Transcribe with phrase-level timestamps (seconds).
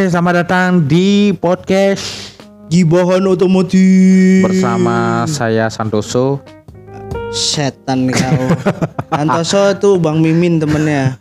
[0.00, 2.32] Oke, selamat datang di podcast
[2.72, 6.40] Gibahan otomotif bersama saya Santoso.
[7.28, 8.48] setan kau.
[9.12, 11.20] Antoso tuh Bang Mimin temennya.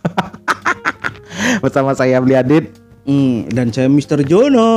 [1.68, 2.72] Bersama saya Beli Adit.
[3.04, 4.24] Hmm, dan saya Mr.
[4.24, 4.72] Jono.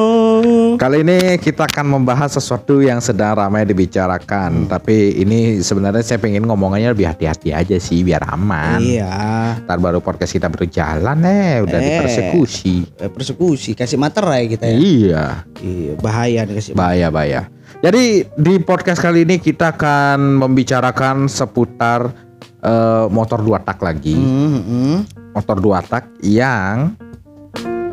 [0.82, 4.66] Kali ini kita akan membahas sesuatu yang sedang ramai dibicarakan.
[4.66, 8.82] Tapi ini sebenarnya saya pengen ngomongnya lebih hati-hati aja sih biar aman.
[8.82, 9.14] Iya.
[9.62, 11.86] Ntar baru podcast kita berjalan eh udah Eh.
[11.86, 12.98] dipersekusi.
[12.98, 14.74] Eh, Persekusi kasih materai kita ya.
[14.74, 15.24] Iya,
[15.62, 16.74] Iya, bahaya nih kasih.
[16.74, 17.46] bahaya bahaya.
[17.78, 22.10] Jadi di podcast kali ini kita akan membicarakan seputar
[22.58, 24.18] eh, motor dua tak lagi.
[24.18, 24.96] Hmm, hmm.
[25.30, 26.98] Motor dua tak yang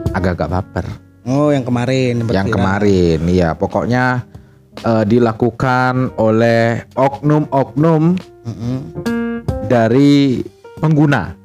[0.09, 1.08] agak-agak baper.
[1.30, 2.49] Oh, yang kemarin yang berviral.
[2.52, 4.25] kemarin ya pokoknya
[4.80, 8.77] eh, dilakukan oleh oknum-oknum Mm-mm.
[9.66, 10.41] dari
[10.75, 11.38] pengguna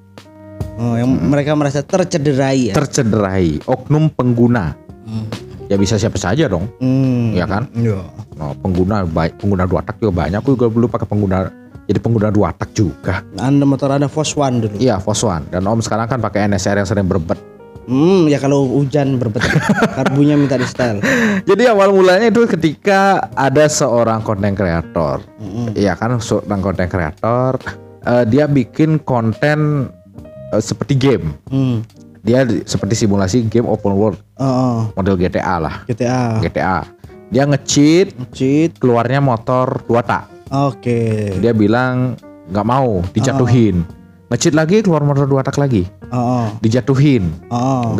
[0.74, 2.74] Oh, yang mereka merasa tercederai ya.
[2.74, 4.74] tercederai oknum pengguna
[5.04, 5.28] Hmm.
[5.66, 7.30] ya bisa siapa saja dong Hmm.
[7.30, 8.00] ya kan Iya.
[8.34, 11.44] oh, pengguna baik pengguna dua tak juga banyak aku juga dulu pakai pengguna
[11.84, 14.76] jadi pengguna dua tak juga Anda motor ada Fos One dulu.
[14.78, 17.36] iya Foswan dan Om sekarang kan pakai NSR yang sering berbet
[17.84, 19.44] Hmm, ya kalau hujan berbet
[19.96, 21.04] karbunya minta di setel.
[21.44, 23.00] jadi awal mulanya itu ketika
[23.32, 25.72] ada seorang konten kreator Mm-mm.
[25.72, 27.60] Iya kan seorang konten kreator
[28.00, 29.92] eh, dia bikin konten
[30.48, 31.36] eh, seperti game.
[31.46, 31.84] Hmm.
[32.20, 34.76] Dia di- seperti simulasi game open world Oh, oh.
[34.94, 35.84] model GTA lah.
[35.84, 36.40] GTA.
[36.40, 36.78] GTA.
[37.28, 38.78] Dia nge-cheat Cheat.
[38.78, 40.24] keluarnya motor dua tak.
[40.48, 41.36] Oke.
[41.36, 42.16] Dia bilang
[42.48, 43.84] nggak mau dijatuhin.
[44.26, 45.84] Nge-cheat lagi keluar motor dua tak lagi.
[46.10, 46.48] Oh.
[46.60, 47.30] Dijatuhin.
[47.48, 47.96] Oh.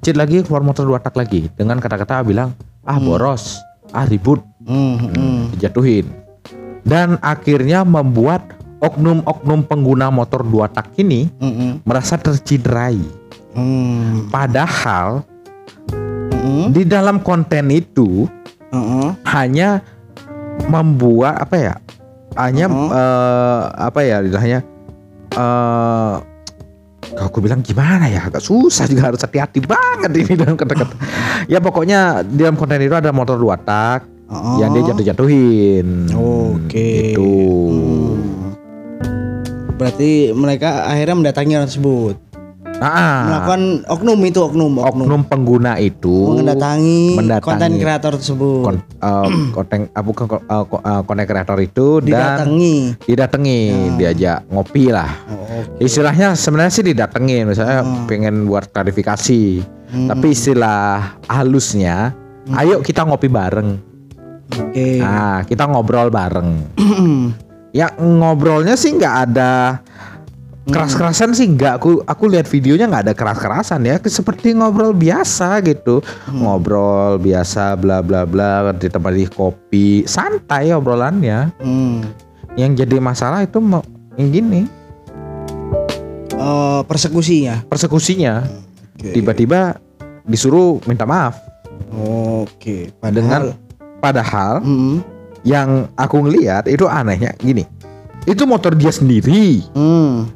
[0.00, 2.54] Cheat lagi keluar motor dua tak lagi dengan kata-kata bilang
[2.86, 3.58] ah boros,
[3.90, 5.38] ah ribut, Hmm, hmm.
[5.58, 6.06] dijatuhin.
[6.86, 11.72] Dan akhirnya membuat oknum-oknum pengguna motor dua tak ini Hmm, hmm.
[11.82, 13.02] merasa terciderai.
[13.54, 14.30] Hmm.
[14.30, 15.26] Padahal
[16.46, 16.70] Hmm.
[16.70, 18.30] di dalam konten itu
[18.70, 19.18] Hmm.
[19.26, 19.82] hanya
[20.66, 21.74] membuat apa ya?
[22.36, 22.88] Hanya Mhm.
[22.92, 24.60] eh, apa ya istilahnya
[25.32, 26.14] eh
[27.08, 30.94] kalau aku bilang gimana ya agak susah juga harus hati-hati banget ini dalam kata-kata.
[31.46, 34.58] ya pokoknya di dalam konten itu ada motor dua tak Oh.
[34.58, 36.10] yang dia jatuh-jatuhin.
[36.10, 37.14] Oke.
[37.14, 37.30] Gitu.
[37.70, 38.58] Hmm.
[39.72, 42.16] Berarti mereka akhirnya mendatangi orang tersebut.
[42.76, 45.06] Ah, Melakukan oknum itu oknum, oknum.
[45.08, 48.62] oknum pengguna itu Mendatangi, mendatangi konten kreator tersebut.
[48.62, 50.64] kon, eh, konten ah, bukan eh,
[51.00, 52.76] konten kreator itu dan Didatangi.
[53.00, 53.80] didatangi Ya.
[53.96, 55.80] diajak ngopi lah Oh, oke.
[55.80, 58.04] istilahnya sebenarnya sih didatengin misalnya Hmm.
[58.04, 59.64] pengen buat klarifikasi.
[59.86, 60.10] Hmm.
[60.10, 62.10] tapi istilah halusnya
[62.58, 63.78] ayo kita ngopi bareng.
[64.46, 64.98] Oke.
[65.02, 66.50] nah kita ngobrol bareng.
[67.74, 69.82] Ya ngobrolnya sih nggak ada
[70.66, 71.78] keras-kerasan sih nggak.
[71.78, 73.98] Aku aku lihat videonya nggak ada keras-kerasan ya.
[74.02, 76.02] Seperti ngobrol biasa gitu.
[76.30, 80.02] Ngobrol biasa bla bla bla ditemani kopi.
[80.06, 81.52] Santai obrolannya.
[81.62, 82.02] Hmm.
[82.56, 83.84] yang jadi masalah itu mau
[84.16, 84.64] yang gini
[86.36, 87.64] Oh, persekusinya.
[87.66, 88.44] persekusinya
[88.94, 89.12] Oke.
[89.12, 89.80] tiba-tiba
[90.22, 91.36] disuruh minta maaf
[92.42, 92.92] Oke.
[93.02, 93.98] dengan Padahal.
[93.98, 94.96] padahal Hmm.
[95.42, 97.64] yang aku ngelihat itu anehnya gini
[98.24, 100.28] itu motor dia sendiri Hmm.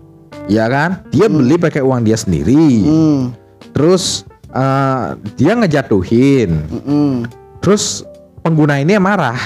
[0.47, 3.37] ya kan dia beli pakai uang dia sendiri Hmm.
[3.71, 5.07] terus eh,
[5.37, 6.51] dia ngejatuhin
[6.81, 7.17] Hmm.
[7.61, 8.03] terus
[8.41, 9.39] pengguna ini yang marah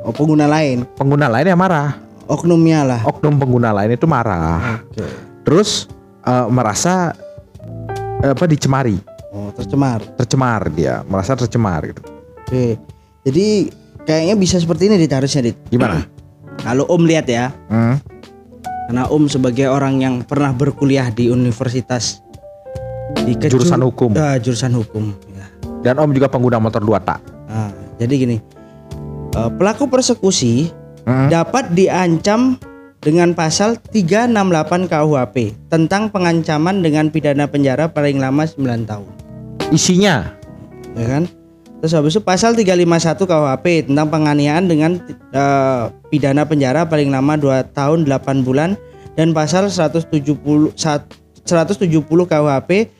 [0.00, 0.86] Oh, pengguna lain.
[0.94, 3.00] pengguna lain yang marah Oknumnya lah.
[3.02, 5.06] oknum pengguna lain itu marah Oke.
[5.46, 5.86] Terus
[6.20, 7.14] eh, merasa
[8.20, 8.98] eh, apa dicemari
[9.28, 10.00] Oh, tercemar.
[10.16, 12.00] tercemar dia merasa tercemar gitu
[12.40, 12.80] Oke.
[13.20, 13.68] Jadi
[14.02, 15.56] kayaknya bisa seperti ini Dit harusnya Dit.
[15.66, 16.02] gimana
[16.66, 18.00] Kalau Om lihat ya, Hmm?
[18.86, 22.24] karena Om sebagai orang yang pernah berkuliah di universitas
[23.18, 25.12] di keju- jurusan hukum Ah, jurusan hukum.
[25.28, 25.46] Ya.
[25.82, 28.36] dan om juga pengguna motor dua tak Ah, jadi gini,
[29.32, 30.70] eh, pelaku persekusi
[31.02, 31.28] Hmm?
[31.28, 32.56] dapat diancam
[33.06, 39.06] dengan pasal 368 KUHP tentang pengancaman dengan pidana penjara paling lama 9 tahun.
[39.70, 40.34] isinya
[40.98, 41.24] ya kan?
[41.78, 44.98] Terus habis itu pasal 351 KUHP tentang penganiayaan dengan
[45.30, 48.74] eh, pidana penjara paling lama 2 tahun 8 bulan
[49.14, 51.06] dan pasal 170 sat-
[51.46, 52.90] 170 KUHP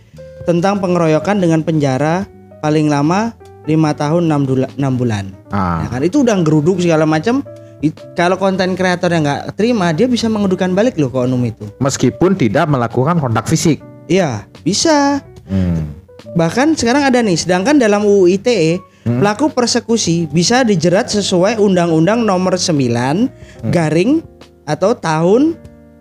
[0.46, 2.30] tentang pengeroyokan dengan penjara
[2.62, 3.34] paling lama
[3.66, 5.34] 5 tahun 6, dula- 6 bulan.
[5.50, 7.42] ah Ya kan itu udah geruduk segala macam.
[7.78, 11.64] It- Kalau konten kreator yang nggak terima, dia bisa mengedukan balik loh ke oknum itu.
[11.76, 15.18] meskipun tidak melakukan kontak fisik Iya, bisa.
[15.44, 15.90] Hmm.
[16.32, 22.54] Bahkan sekarang ada nih, sedangkan dalam UU ITE pelaku persekusi bisa dijerat sesuai Undang-Undang Nomor
[22.54, 23.26] 9
[23.66, 24.22] garing
[24.62, 25.58] atau tahun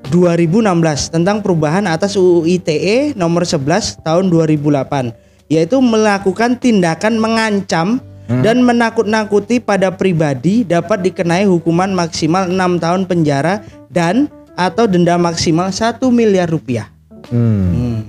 [0.10, 0.62] 2016
[1.10, 9.62] tentang perubahan atas UU ITE Nomor 11 tahun 2008 yaitu melakukan tindakan mengancam dan menakut-nakuti
[9.62, 13.62] pada pribadi dapat dikenai hukuman maksimal enam tahun penjara
[13.94, 16.90] dan atau denda maksimal satu miliar rupiah.
[17.30, 17.70] Hmm.
[17.70, 18.00] Hmm.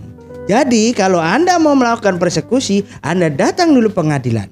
[0.46, 4.46] Jadi kalau Anda mau melakukan persekusi, Anda datang dulu pengadilan.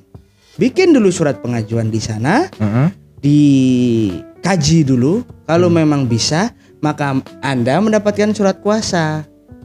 [0.58, 2.90] Bikin dulu surat pengajuan di sana, Mm-mm.
[3.22, 5.22] dikaji dulu.
[5.46, 6.50] Kalau memang bisa,
[6.82, 9.22] maka Anda mendapatkan surat kuasa.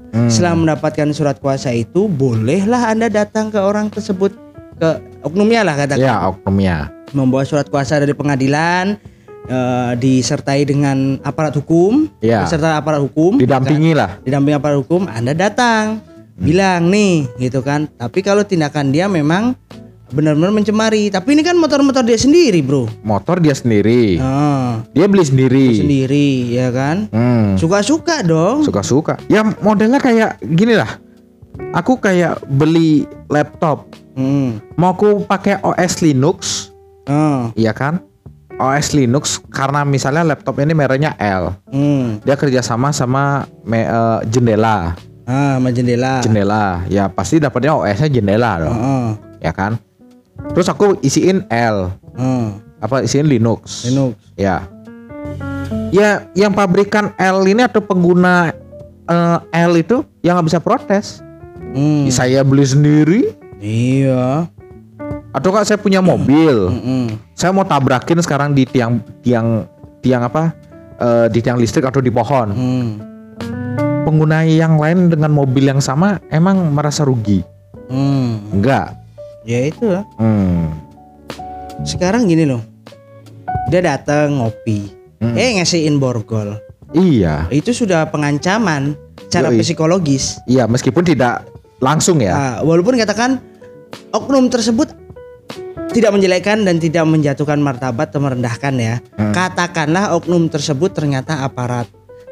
[0.09, 0.29] Hmm.
[0.29, 4.33] Setelah mendapatkan surat kuasa itu, bolehlah Anda datang ke orang tersebut
[4.79, 4.89] ke
[5.21, 5.99] oknumnya lah katakan.
[6.01, 6.89] Ya, oknumnya.
[7.11, 8.95] Membawa surat kuasa dari pengadilan
[9.45, 12.45] eh, disertai dengan aparat hukum, Ya.
[12.45, 14.21] beserta aparat hukum, Didampingi lah.
[14.21, 15.99] didampingi aparat hukum, Anda datang,
[16.35, 17.89] bilang nih, gitu kan.
[17.91, 19.57] Tapi kalau tindakan dia memang
[20.09, 22.85] benar-benar mencemari, tapi ini kan motor-motor dia sendiri, bro.
[23.01, 24.17] Motor dia sendiri.
[24.17, 25.67] Ah, Dia beli sendiri.
[25.75, 27.09] sendiri, ya kan.
[27.09, 27.57] Hmm.
[27.57, 28.61] Suka-suka dong.
[28.61, 29.17] Suka-suka.
[29.25, 30.97] Ya modelnya kayak gini lah.
[31.73, 33.85] Aku kayak beli laptop.
[34.19, 34.59] Hmm.
[34.75, 36.67] Mau aku pakai OS Linux,
[37.07, 38.03] Ah, iya kan?
[38.53, 41.55] OS Linux karena misalnya laptop ini mereknya L.
[41.65, 42.21] hmm.
[42.21, 44.99] Dia kerjasama sama me- eh, jendela.
[45.23, 46.19] Ah, sama jendela.
[46.19, 46.83] Jendela.
[46.85, 48.75] Ya pasti dapatnya OS-nya jendela dong.
[48.75, 49.79] Ah, Ya kan?
[50.51, 51.95] Terus aku isiin L.
[52.13, 52.51] ah.
[52.79, 53.87] Apa isiin Linux.
[53.87, 54.19] Linux.
[54.35, 54.67] Ya.
[55.89, 58.51] Ya, yang pabrikan L ini atau pengguna
[59.05, 61.23] eh, L itu yang nggak bisa protes.
[61.71, 62.09] Hmm.
[62.09, 63.21] Saya beli sendiri
[63.59, 64.47] Iya.
[65.29, 66.73] atau kak saya punya mobil,
[67.37, 69.67] saya mau tabrakin sekarang di tiang tiang
[70.01, 70.51] tiang apa?
[70.99, 72.51] eh, di tiang listrik atau di pohon.
[72.51, 72.87] Hmm.
[74.03, 77.43] Pengguna yang lain dengan mobil yang sama emang merasa rugi?
[77.87, 78.41] Hmm.
[78.51, 78.95] Enggak.
[79.47, 80.03] Ya itu lah.
[80.19, 80.75] Hmm.
[81.87, 82.59] Sekarang gini loh.
[83.71, 84.91] Dia datang ngopi.
[85.19, 85.35] Mm.
[85.35, 86.57] Eh ngasihin borgol.
[86.89, 88.97] Iya, Itu sudah pengancaman
[89.29, 89.61] secara Yoi.
[89.61, 90.41] psikologis.
[90.49, 91.45] iya meskipun tidak
[91.77, 92.33] langsung ya.
[92.33, 93.37] Ah, walaupun katakan
[94.13, 94.91] oknum tersebut
[95.89, 98.95] tidak menjelekkan dan tidak menjatuhkan martabat atau merendahkan ya.
[99.17, 99.33] Hmm.
[99.33, 101.89] Katakanlah oknum tersebut ternyata aparat.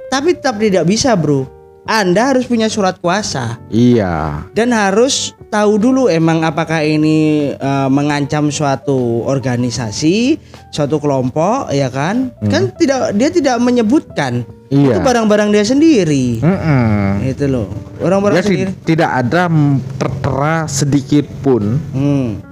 [0.08, 1.58] Tapi tetap tidak bisa, Bro.
[1.88, 4.44] Anda harus punya surat kuasa Iya.
[4.52, 10.36] dan harus tahu dulu emang apakah ini eh, mengancam suatu organisasi,
[10.76, 12.36] suatu kelompok, ya kan?
[12.52, 14.44] Kan tidak dia tidak menyebutkan.
[14.68, 14.96] Iya.
[14.96, 16.44] Itu barang-barang dia sendiri.
[16.44, 17.24] Mm-mm.
[17.24, 17.68] Itu loh.
[17.98, 18.72] Orang-orang sendiri.
[18.84, 22.44] tidak ada mm, tertera sedikit pun Hmm.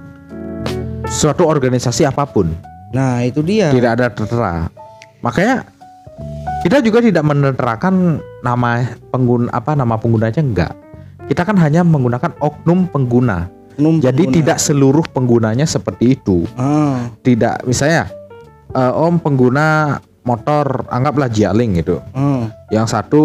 [1.06, 2.50] suatu organisasi apa pun.
[2.90, 3.68] Nah, itu dia.
[3.68, 4.72] Tidak ada tertera.
[5.20, 5.68] Makanya
[6.62, 10.72] kita juga tidak meneterakan nama pengguna apa nama penggunanya enggak.
[11.26, 13.50] Kita kan hanya menggunakan oknum pengguna.
[13.76, 14.36] Oknum Jadi pengguna.
[14.40, 16.48] tidak seluruh penggunanya seperti itu.
[16.56, 18.08] Ah, Tidak misalnya
[18.72, 22.02] eh, om pengguna motor anggaplah Jialing gitu.
[22.12, 23.22] ah, Yang satu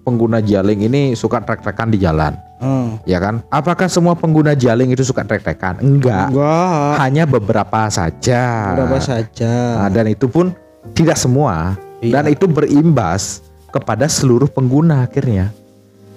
[0.00, 2.32] pengguna Jialing ini suka trek-trekan di jalan.
[2.62, 2.94] ah.
[3.04, 3.42] Ya kan?
[3.50, 5.82] Apakah semua pengguna jaling itu suka trek-trekan?
[5.82, 6.30] Enggak.
[6.30, 6.94] Enggak.
[7.02, 8.72] Hanya beberapa saja.
[8.72, 9.82] Berapa saja.
[9.82, 10.54] Nah, dan itu pun
[10.94, 11.74] tidak semua.
[12.00, 12.22] Iya.
[12.22, 15.50] Dan itu berimbas kepada seluruh pengguna akhirnya.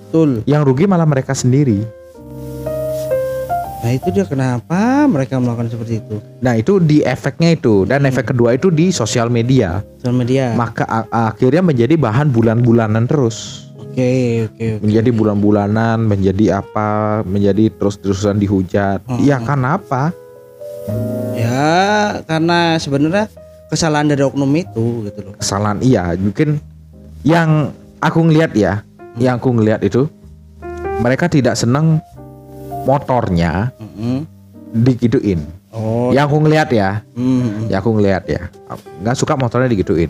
[0.07, 0.45] Betul.
[0.45, 1.83] Yang rugi malah mereka sendiri.
[3.87, 6.19] Nah, itu dia kenapa mereka melakukan seperti itu.
[6.43, 8.11] Nah, itu di efeknya itu dan Hmm.
[8.11, 9.79] efek kedua itu di sosial media.
[10.03, 10.51] Sosial media.
[10.59, 13.63] Maka akhirnya menjadi bahan bulan-bulanan terus.
[13.79, 14.83] Oke, oke, oke.
[14.83, 19.07] Menjadi bulan-bulanan, menjadi apa, menjadi terus-terusan dihujat.
[19.07, 19.23] Hmm.
[19.23, 20.11] Iya, kan apa?
[21.31, 21.71] Ya,
[22.27, 23.31] karena sebenarnya
[23.71, 25.33] kesalahan dari oknum itu gitu loh.
[25.39, 26.59] kesalahan iya mungkin
[27.23, 28.79] yang aku ngelihat ya
[29.15, 30.07] yang aku ngelihat itu
[31.03, 31.99] mereka tidak senang
[32.87, 34.23] motornya Mm-mm.
[34.73, 36.09] digituin Oh.
[36.09, 37.67] yang aku ngelihat ya mm.
[37.69, 38.47] yang aku ngelihat ya
[38.97, 40.09] nggak suka motornya digituin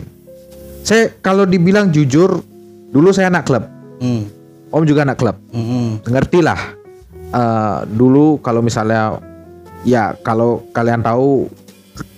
[0.80, 2.40] saya kalau dibilang jujur
[2.88, 3.66] dulu saya anak klub
[3.98, 4.22] Mm.
[4.70, 6.06] om juga anak klub Mm-mm.
[6.06, 6.78] ngerti lah
[7.28, 9.20] Eh, dulu kalau misalnya
[9.84, 11.44] ya kalau kalian tahu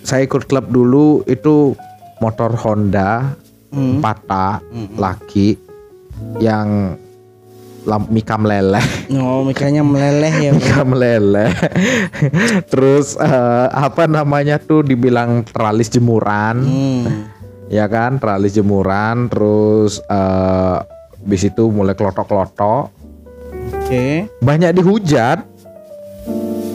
[0.07, 1.75] saya ikut klub dulu itu
[2.17, 3.35] motor Honda
[3.71, 3.99] Mm.
[3.99, 4.95] Pata Mm-mm.
[4.95, 5.59] laki
[6.39, 6.95] yang
[7.83, 8.83] lam, mika meleleh
[9.13, 10.51] Oh, mikanya meleleh ya.
[10.51, 11.49] Mika meleleh
[12.67, 17.05] terus eh, apa namanya tuh dibilang teralis jemuran Hmm.
[17.67, 20.77] ya kan teralis jemuran terus eh
[21.21, 22.89] bis itu mulai kelotok-kelotok
[23.77, 24.25] Oke.
[24.37, 25.45] banyak dihujat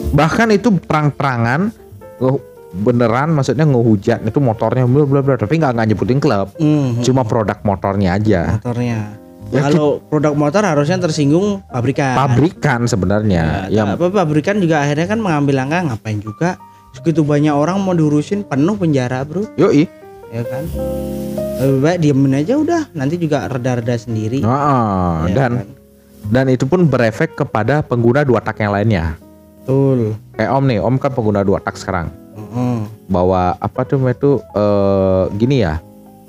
[0.09, 1.69] bahkan itu perang-perangan
[2.17, 7.01] nge- beneran maksudnya ngehujat itu motornya bla bla bla tapi nggak nyebutin klub Mm.
[7.01, 9.26] cuma produk motornya aja motornya.
[9.47, 12.15] Ya, Kalau produk motor harusnya tersinggung pabrikan.
[12.17, 16.59] pabrikan sebenarnya Ya, yang apa pabrikan juga akhirnya kan mengambil langkah ngapain juga
[16.91, 19.87] segitu banyak orang mau diurusin penuh penjara bro yoi
[20.27, 20.67] ya kan
[21.57, 25.67] lebih baik diemin aja udah nanti juga reda-reda sendiri Heeh, Ya dan kan?
[26.27, 29.15] dan itu pun berefek kepada pengguna dua tak yang lainnya
[29.61, 30.15] Betul.
[30.33, 32.07] Kayak Om nih, Om kan pengguna dua tak sekarang.
[32.33, 32.77] Heeh.
[33.05, 35.83] Bawa apa tuh namanya tuh eh gini ya,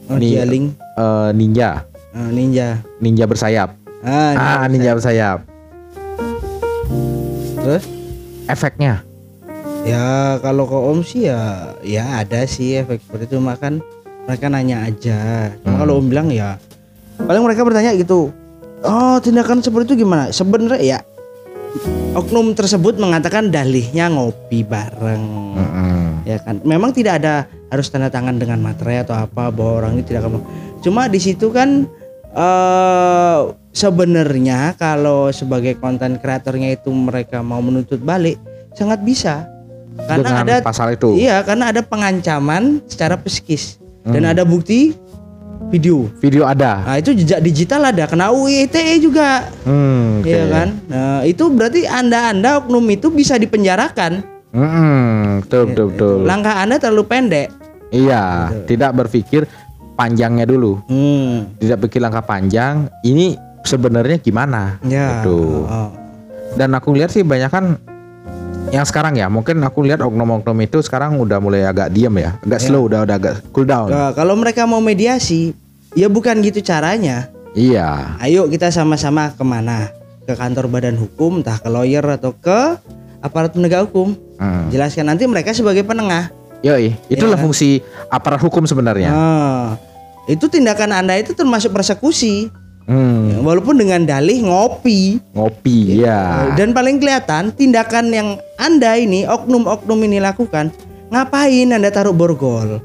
[0.07, 0.65] Oh, Nih, Dialing.
[0.75, 1.87] eh, ninja,
[2.19, 2.83] Ah, ninja.
[2.99, 3.79] ninja bersayap.
[4.03, 5.47] Ah, Ah, ninja bersayap.
[7.55, 7.87] Terus?
[8.51, 9.07] Efeknya.
[9.87, 13.79] Ya kalau ke Om sih ya ya ada sih efek seperti itu makan
[14.27, 15.55] mereka nanya aja.
[15.63, 15.81] Cuma Hmm.
[15.81, 16.59] kalau Om bilang ya
[17.17, 18.35] paling mereka bertanya gitu.
[18.83, 20.35] Oh tindakan seperti itu gimana?
[20.35, 20.99] Sebenarnya ya
[22.15, 25.23] oknum tersebut mengatakan dalihnya ngopi bareng.
[25.55, 26.27] Mm-mm.
[26.27, 26.59] Ya kan.
[26.67, 30.43] Memang tidak ada harus tanda tangan dengan materai atau apa bahwa orang ini tidak akan.
[30.83, 31.87] Cuma di situ kan
[32.35, 33.39] eh
[33.73, 38.37] sebenarnya kalau sebagai konten kreatornya itu mereka mau menuntut balik
[38.75, 39.47] sangat bisa.
[39.99, 41.19] Karena Dengan ada pasal itu.
[41.19, 44.33] Iya, karena ada pengancaman secara psikis dan Hmm.
[44.33, 44.95] ada bukti
[45.75, 46.07] video.
[46.23, 46.87] Video ada.
[46.87, 49.51] Nah, itu jejak digital ada, kena UU ITE juga.
[49.67, 50.31] Hmm, oke.
[50.31, 50.69] Iya kan?
[50.87, 54.23] Nah, itu berarti Anda-anda oknum itu bisa dipenjarakan.
[54.55, 56.15] Mm-mm, betul betul betul.
[56.25, 57.49] Langkah Anda terlalu pendek.
[57.91, 59.51] Iya, tidak berpikir
[59.99, 60.79] panjangnya dulu.
[60.87, 61.51] Hmm.
[61.59, 62.87] Tidak pikir langkah panjang.
[63.03, 63.35] Ini
[63.67, 64.79] sebenarnya gimana?
[64.87, 65.19] Ya.
[65.19, 65.67] Gitu.
[65.67, 65.91] oh.
[66.55, 67.77] Dan aku lihat sih banyak kan
[68.69, 72.61] yang sekarang ya, mungkin aku lihat oknum-oknum itu sekarang udah mulai agak diem ya, agak
[72.61, 73.89] slow, udah udah agak cool down.
[73.89, 75.57] Nah, kalau mereka mau mediasi,
[75.97, 77.33] ya bukan gitu caranya.
[77.57, 78.21] Iya.
[78.21, 79.89] Ayo kita sama-sama ke mana?
[80.29, 82.77] Ke kantor badan hukum, entah ke lawyer atau ke
[83.25, 84.13] aparat penegak hukum.
[84.37, 84.69] Hmm.
[84.69, 86.29] Jelaskan nanti mereka sebagai penengah.
[86.61, 87.45] Yoi, itulah Iya.
[87.49, 87.81] fungsi
[88.13, 89.09] aparat hukum sebenarnya.
[89.15, 89.67] Ah,
[90.29, 92.53] itu tindakan anda itu termasuk persekusi,
[92.85, 95.21] Hmm, Ya, walaupun dengan dalih ngopi.
[95.37, 96.49] ngopi, ya.
[96.57, 100.73] Dan paling kelihatan tindakan yang anda ini oknum-oknum ini lakukan,
[101.09, 102.81] ngapain anda taruh borgol?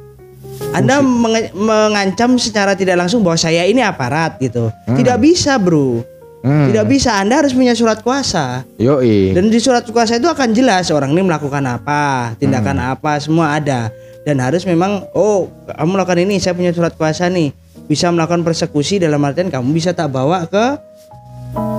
[0.71, 4.75] Anda menge- mengancam secara tidak langsung bahwa saya ini aparat gitu.
[4.85, 6.03] Tidak bisa bro,
[6.43, 6.67] Hmm.
[6.67, 7.15] tidak bisa.
[7.15, 8.67] Anda harus punya surat kuasa.
[8.75, 9.31] Yoi.
[9.31, 12.91] Dan di surat kuasa itu akan jelas orang ini melakukan apa, tindakan Hmm.
[12.91, 13.87] apa, semua ada.
[14.23, 17.51] Dan harus memang, oh kamu melakukan ini, saya punya surat kuasa nih,
[17.85, 20.65] bisa melakukan persekusi dalam artian kamu bisa tak bawa ke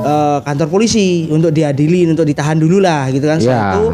[0.04, 3.40] eh, kantor polisi untuk diadili, untuk ditahan dulu lah, gitu kan.
[3.40, 3.72] Setelah Ya.
[3.72, 3.84] itu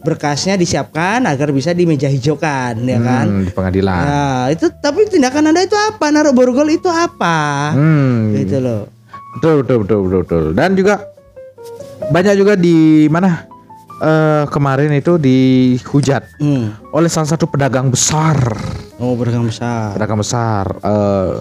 [0.00, 3.26] berkasnya disiapkan agar bisa di meja hijaukan, ya kan.
[3.28, 4.00] Hmm, di pengadilan.
[4.02, 6.08] Nah itu tapi tindakan anda itu apa?
[6.08, 7.70] Naruh borgol itu apa?
[7.76, 8.32] Hmm.
[8.34, 8.88] Gitu loh.
[9.38, 10.44] Betul, betul, betul, betul, betul.
[10.56, 11.04] Dan juga
[12.10, 13.44] banyak juga di mana
[14.00, 16.72] eh kemarin itu dihujat Hmm.
[16.90, 18.36] oleh salah satu pedagang besar,
[18.96, 19.92] Oh beragam besar.
[19.92, 21.32] pedagang besar eh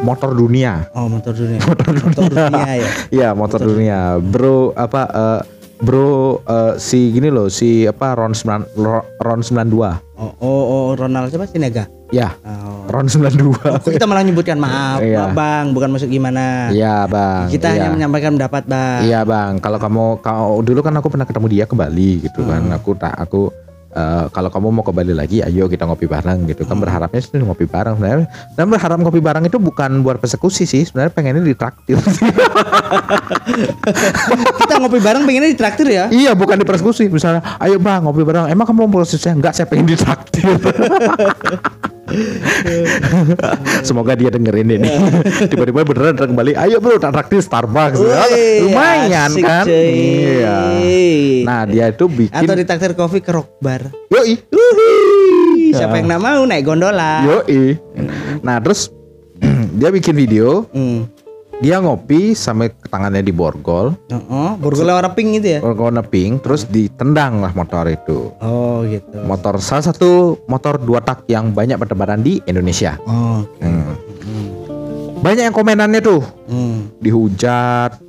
[0.00, 0.88] motor dunia.
[0.92, 1.60] Oh motor dunia.
[1.68, 1.92] Motor
[2.26, 2.90] dunia ya.
[3.10, 4.16] Iya, motor dunia.
[4.16, 5.40] Bro apa eh,
[5.78, 6.08] Bro
[6.42, 9.80] eh, si gini loh, si apa Ron 9 Ro- Ron 92.
[10.14, 11.84] Oh, oh, oh Ronald siapa Sinega?
[12.10, 12.90] Ya, Oh.
[12.90, 13.54] Ron 92.
[13.54, 15.30] Kok kita malah nyebutkan maaf, Iya.
[15.30, 16.68] Bang, bukan masuk gimana.
[16.68, 17.46] Iya, Bang.
[17.46, 17.86] Kita Iya.
[17.86, 19.00] hanya menyampaikan pendapat, Bang.
[19.02, 22.66] Iya bang, kalau kamu kau dulu kan aku pernah ketemu dia ke Bali gitu kan,
[22.68, 23.54] aku tak aku
[23.90, 27.34] eh, kalau kamu mau ke Bali lagi, ayo kita ngopi bareng gitu kan berharapnya sih
[27.36, 28.26] ngopi bareng sebenarnya.
[28.54, 31.98] Dan berharap ngopi bareng itu bukan buat persekusi sih, sebenarnya pengennya ditraktir.
[34.60, 36.06] Kita ngopi bareng pengennya ditraktir ya.
[36.08, 37.06] iya, bukan di persekusi.
[37.06, 38.46] Misalnya, ayo bang ngopi bareng.
[38.46, 39.34] Emang kamu mau prosesnya?
[39.34, 40.46] Enggak, saya pengen ditraktir.
[43.88, 44.90] Semoga dia dengerin ini.
[45.50, 46.52] Tiba-tiba beneran datang kembali.
[46.54, 47.98] Ayo bro, tak traktir Starbucks.
[47.98, 49.64] Wih, Lumayan asik, kan?
[49.64, 49.88] cuy.
[50.40, 50.58] Iya.
[51.46, 53.88] Nah dia itu bikin Atau ditraktir kopi ke rock bar.
[54.10, 54.36] Yoi.
[54.36, 57.22] Ih, Siapa yang nggak mau naik gondola?
[57.22, 57.78] Yoi.
[58.42, 58.90] Nah terus
[59.78, 61.08] dia bikin video, Hmm.
[61.60, 65.60] Dia ngopi sampai tangannya di borgol, Oh, oh, borgolnya warna pink itu ya?
[65.60, 68.32] warna pink, terus ditendang lah motor itu.
[68.40, 69.20] Oh gitu.
[69.22, 72.96] Motor salah satu motor dua tak yang banyak bertebaran di Indonesia.
[73.04, 73.44] Oh.
[73.60, 73.92] Hmm.
[75.20, 76.88] Banyak yang komenannya tuh Hmm.
[76.96, 78.00] dihujat,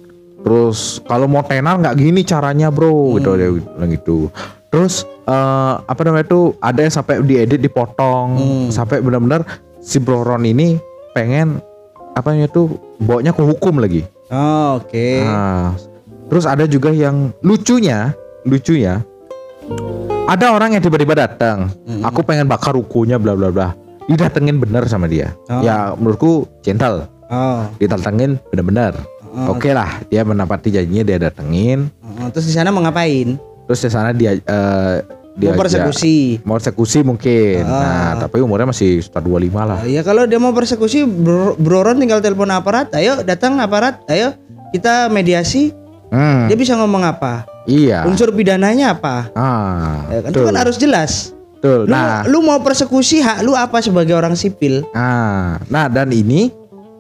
[0.42, 4.32] terus kalau mau tenar nggak gini caranya bro, gitu dia bilang gitu.
[4.72, 8.68] Terus eh, apa namanya tuh ada yang sampai diedit dipotong, Hmm.
[8.72, 9.44] sampai benar-benar
[9.78, 10.80] si Broron ini
[11.12, 11.60] pengen
[12.22, 14.06] apa namanya tuh bawanya ke hukum lagi.
[14.30, 15.26] Oh, Oke.
[15.26, 15.74] Nah,
[16.30, 18.14] terus ada juga yang lucunya,
[18.46, 19.02] lucunya
[20.30, 22.06] ada orang yang tiba-tiba datang, Hmm.
[22.06, 23.76] aku pengen bakar rukunya bla bla bla.
[24.08, 25.36] Didatengin bener sama dia.
[25.52, 25.60] Oh.
[25.60, 27.68] Ya menurutku gentle, Oh.
[27.82, 28.96] didatengin bener-bener.
[29.32, 29.56] Oh.
[29.56, 31.92] Oke lah, dia menepati janjinya dia datengin.
[32.22, 33.36] Oh, Terus di sana mau ngapain?
[33.68, 34.96] Terus di sana dia eh,
[35.34, 36.44] dia Mau persekusi.
[36.44, 37.64] mau persekusi mungkin.
[37.64, 37.80] Ah.
[38.14, 39.80] Nah, tapi umurnya masih sekitar 25 lah.
[39.86, 42.92] Ya kalau dia mau persekusi, bro, Broron tinggal telepon aparat.
[42.92, 44.04] Ayo datang aparat.
[44.06, 44.36] Ayo
[44.70, 45.72] kita mediasi.
[46.08, 47.48] Hmm, Dia bisa ngomong apa?
[47.64, 48.04] iya.
[48.04, 49.32] Unsur pidananya apa?
[49.32, 51.32] Ah, Ya, kan itu kan harus jelas.
[51.56, 51.86] betul.
[51.86, 54.84] Lu, Nah, lu mau persekusi hak lu apa sebagai orang sipil?
[54.92, 56.52] ah, nah dan ini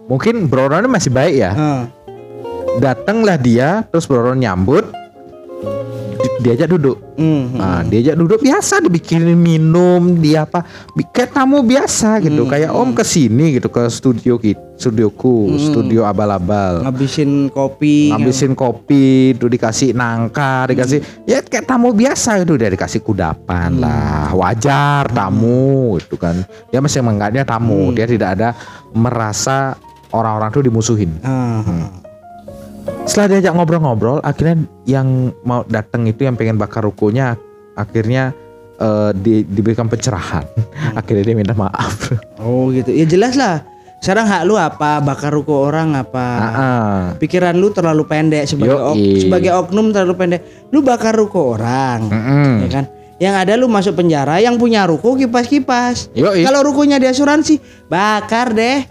[0.07, 1.51] mungkin Broron masih baik ya.
[1.51, 1.83] Ah.
[2.77, 4.87] Datanglah dia, terus Broron nyambut.
[6.41, 6.97] Di- diajak duduk.
[7.13, 10.65] Hmm, Nah, diajak duduk biasa dibikinin minum, dia apa?
[11.07, 12.43] Kayak tamu biasa gitu.
[12.43, 16.81] Hmm, Kayak Om ke sini gitu ke studio kita, studioku, studio abal-abal.
[16.81, 18.09] ngabisin kopi.
[18.09, 19.05] Ngabisin kopi,
[19.35, 24.33] tuh dikasih nangka, dikasih ya kayak tamu biasa itu dia dikasih kudapan lah.
[24.33, 26.41] Wajar tamu itu kan.
[26.67, 28.49] Dia masih menganggapnya tamu, dia tidak ada
[28.91, 29.77] merasa
[30.09, 31.11] orang-orang tuh dimusuhin.
[31.21, 32.00] Ah,
[33.03, 34.55] Setelah diajak ngobrol-ngobrol, akhirnya
[34.87, 37.35] yang mau datang itu yang pengen bakar rukonya,
[37.75, 38.31] akhirnya
[38.77, 40.45] eh, di- diberikan pencerahan.
[40.99, 42.11] Akhirnya dia minta maaf.
[42.35, 42.91] Oh gitu.
[42.91, 43.63] Ya jelas lah.
[44.01, 44.97] Sekarang hak lu apa?
[44.99, 46.27] Bakar ruko orang apa?
[46.41, 47.01] Ah.
[47.15, 50.41] Pikiran lu terlalu pendek sebagai ok- sebagai oknum terlalu pendek.
[50.73, 52.65] Lu bakar ruko orang, Mm-mm.
[52.65, 52.85] ya kan?
[53.21, 56.09] Yang ada lu masuk penjara, yang punya ruko kipas-kipas.
[56.17, 56.41] Yoi.
[56.41, 58.81] Kalau rukonya di asuransi, bakar deh.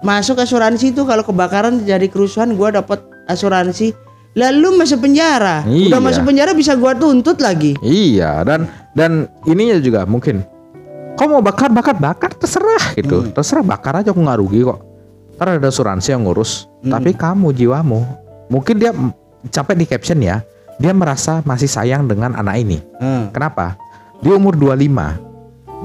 [0.00, 3.94] Masuk asuransi itu kalau kebakaran jadi kerusuhan gua dapat asuransi.
[4.30, 5.66] Lalu masuk penjara.
[5.66, 5.98] Udah Iya.
[5.98, 7.74] masuk penjara bisa gua tuntut lagi.
[7.80, 9.10] Iya dan dan
[9.42, 10.46] ininya juga mungkin
[11.14, 13.30] kau mau bakar bakar bakar terserah gitu Hmm.
[13.30, 14.80] terserah bakar aja aku nggak rugi kok
[15.36, 16.90] ntar ada asuransi yang ngurus Hmm.
[16.90, 18.00] tapi kamu jiwamu
[18.48, 18.94] mungkin dia
[19.46, 20.40] sampai di caption ya
[20.76, 23.28] dia merasa masih sayang dengan anak ini Hmm.
[23.30, 23.76] kenapa
[24.16, 25.20] di umur 25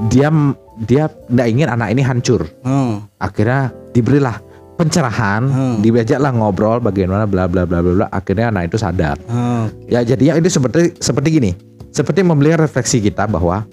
[0.08, 0.32] dia
[0.78, 3.04] dia nggak ingin anak ini hancur Hmm.
[3.16, 4.40] akhirnya diberilah
[4.76, 5.76] pencerahan Hmm.
[5.80, 9.72] diajaklah ngobrol bagaimana bla bla bla bla bla akhirnya anak itu sadar Hmm.
[9.88, 11.50] Ya jadinya ini seperti seperti gini,
[11.90, 13.64] seperti membeli refleksi kita bahwa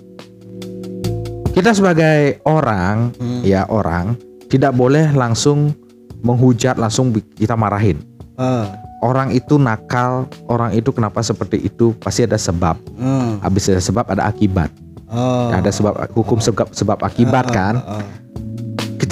[1.53, 3.45] kita sebagai orang, Hmm.
[3.45, 4.17] ya orang
[4.49, 5.75] tidak boleh langsung
[6.23, 8.01] menghujat, langsung kita marahin.
[8.33, 8.65] Hmm.
[9.03, 12.79] Orang itu nakal, orang itu kenapa seperti itu pasti ada sebab.
[12.95, 13.37] Hmm.
[13.43, 14.71] Habis ada sebab ada akibat.
[15.13, 15.51] Oh.
[15.53, 17.77] Ada sebab hukum sebab sebab akibat kan.
[17.83, 18.03] Oh, oh.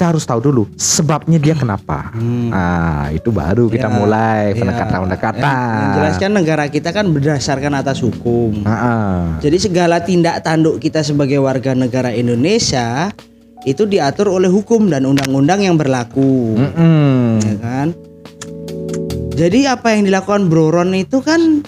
[0.02, 2.10] Kita harus tahu dulu sebabnya dia kenapa.
[2.10, 2.50] Hmm.
[2.50, 4.58] Nah itu baru kita Ya, mulai ya.
[4.58, 5.46] pendekatan-pendekatan.
[5.46, 8.66] Yang, yang jelas kan negara kita kan berdasarkan atas hukum.
[9.38, 13.14] Jadi segala tindak tanduk kita sebagai warga negara Indonesia
[13.62, 17.38] itu diatur oleh hukum dan undang-undang yang berlaku, Mm-mm.
[17.38, 17.88] ya kan?
[19.38, 21.62] Jadi apa yang dilakukan Bro Ron itu kan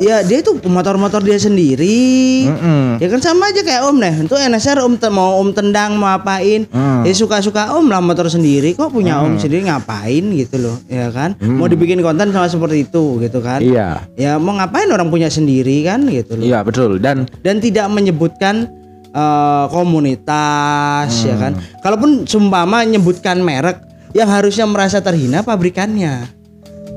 [0.00, 2.46] ya dia itu motor-motor dia sendiri.
[2.48, 3.00] Mm-mm.
[3.00, 4.14] Ya kan sama aja kayak Om nih.
[4.28, 6.68] Untuk NSR Om mau Om tendang mau apain?
[6.68, 7.02] Hmm.
[7.04, 8.76] Ya suka-suka Om lah motor sendiri.
[8.76, 11.36] Kok punya Om sendiri ngapain gitu loh, ya kan?
[11.40, 13.60] Mau dibikin konten sama seperti itu gitu kan?
[13.60, 14.04] Iya.
[14.16, 16.44] Ya mau ngapain orang punya sendiri kan gitu loh.
[16.44, 18.68] Iya betul dan Dan tidak menyebutkan
[19.14, 21.56] eh, komunitas ya kan.
[21.80, 23.80] Kalaupun sumpama menyebutkan merek
[24.16, 26.32] yang harusnya merasa terhina pabrikannya.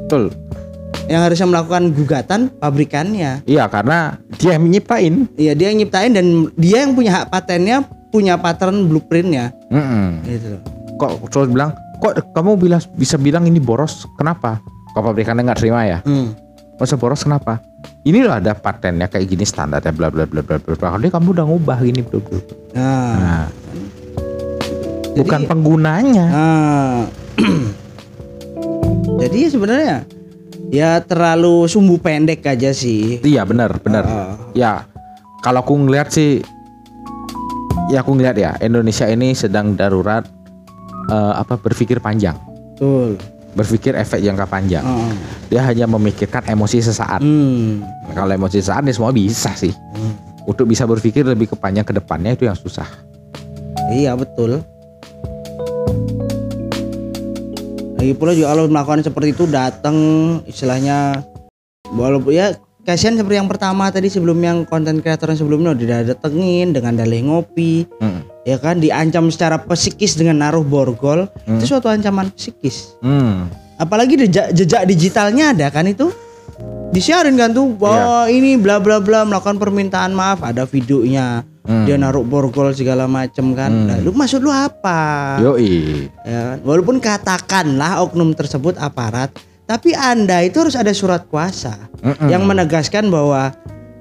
[0.09, 0.48] betul
[1.09, 3.41] Yang harusnya melakukan gugatan pabrikannya.
[3.43, 7.81] iya karena dia yang nyiptain Iya dia yang nyiptain dan dia yang punya hak patennya,
[8.07, 10.21] punya pattern blueprintnya Mm-mm.
[10.23, 10.61] gitu loh.
[10.95, 15.81] kok terus bilang kok kamu bilang bisa bilang ini boros kenapa kok pabrikannya nggak terima
[15.83, 16.33] ya Hmm.
[16.75, 17.57] masa boros kenapa
[18.01, 21.27] ini loh ada patennya kayak gini standarnya bla bla bla bla bla bla Kalau kamu
[21.31, 22.39] udah ngubah gini bla bla.
[22.71, 23.45] Nah, nah
[25.09, 27.01] Jadi- bukan penggunanya nah.
[29.19, 29.97] jadi ya sebenarnya
[30.69, 33.17] ya terlalu sumbu pendek aja sih.
[33.21, 34.33] iya benar benar Ah.
[34.53, 34.85] ya
[35.39, 36.41] kalau aku ngeliat sih
[37.89, 40.25] ya aku ngeliat ya Indonesia ini sedang darurat
[41.07, 42.37] eh, apa berpikir panjang
[42.75, 43.17] Betul.
[43.51, 45.09] berpikir efek jangka panjang Ah.
[45.47, 47.81] dia hanya memikirkan emosi sesaat Hmm.
[48.13, 50.13] kalau emosi sesaat ini semua bisa sih Hmm.
[50.45, 52.85] untuk bisa berpikir lebih ke panjang ke depannya itu yang susah
[53.89, 54.61] Iya betul.
[57.99, 59.95] Lagi pula juga kalau melakukan seperti itu datang
[60.47, 61.19] istilahnya
[61.91, 62.55] walaupun ya
[62.87, 67.27] kasihan seperti yang pertama tadi sebelum yang konten kreator yang sebelumnya udah datengin dengan dalih
[67.27, 68.23] ngopi Hmm.
[68.47, 73.51] ya kan diancam secara psikis dengan naruh borgol itu suatu ancaman psikis Hmm.
[73.75, 76.07] apalagi jejak, jejak digitalnya ada kan itu
[76.89, 81.85] disiarin kan tuh bahwa ini bla bla bla melakukan permintaan maaf ada videonya Hmm.
[81.85, 86.09] dia naruh borgol segala macem kan Nah, lu maksud lu apa Yoi.
[86.25, 86.65] ya, kan?
[86.65, 89.29] walaupun katakanlah oknum tersebut aparat
[89.69, 92.25] tapi anda itu harus ada surat kuasa Mm-mm.
[92.25, 93.53] yang menegaskan bahwa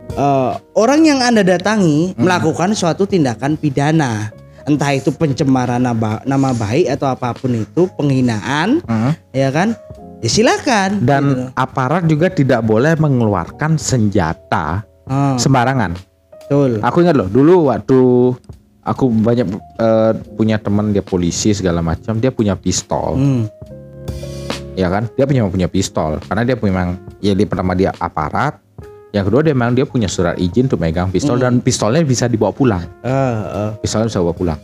[0.08, 4.32] eh, orang yang anda datangi melakukan suatu tindakan pidana
[4.64, 9.12] entah itu pencemaran nama, nama baik atau apa pun itu penghinaan Mm.
[9.36, 9.76] ya kan
[10.18, 11.42] ya silakan Dan gitu.
[11.54, 15.96] aparat juga tidak boleh mengeluarkan senjata Ah, sembarangan.
[16.30, 17.96] betul Aku ingat loh, dulu waktu
[18.82, 23.42] aku banyak eh, punya teman dia polisi segala macam, dia punya pistol, Hmm,
[24.74, 25.08] ya kan?
[25.12, 28.60] Dia punya punya pistol karena dia memang ya dia pertama dia aparat,
[29.10, 32.52] yang kedua dia memang dia punya surat izin untuk megang pistol dan pistolnya bisa dibawa
[32.52, 32.84] pulang.
[33.00, 33.08] ah,
[33.48, 34.60] ah, Pistolnya bisa bawa pulang.